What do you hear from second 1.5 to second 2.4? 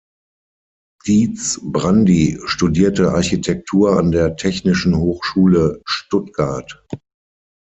Brandi